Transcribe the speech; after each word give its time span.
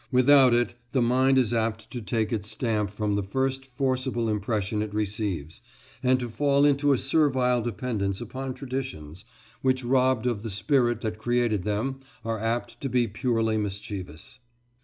Without 0.11 0.51
it 0.51 0.73
the 0.93 1.01
mind 1.03 1.37
is 1.37 1.53
apt 1.53 1.91
to 1.91 2.01
take 2.01 2.33
its 2.33 2.49
stamp 2.49 2.89
from 2.89 3.13
the 3.13 3.21
first 3.21 3.63
forcible 3.67 4.29
impression 4.29 4.81
it 4.81 4.95
receives, 4.95 5.61
and 6.01 6.19
to 6.19 6.27
fall 6.27 6.65
into 6.65 6.91
a 6.91 6.97
servile 6.97 7.61
dependence 7.61 8.19
upon 8.19 8.55
traditions, 8.55 9.25
which, 9.61 9.85
robbed 9.85 10.25
of 10.25 10.41
the 10.41 10.49
spirit 10.49 11.01
that 11.01 11.19
created 11.19 11.65
them, 11.65 11.99
are 12.25 12.39
apt 12.39 12.81
to 12.81 12.89
be 12.89 13.07
purely 13.07 13.57
mischievous. 13.57 14.39